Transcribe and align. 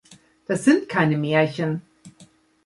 Das 0.47 0.63
sind 0.65 0.89
keine 0.89 1.15
Märchen. 1.15 1.83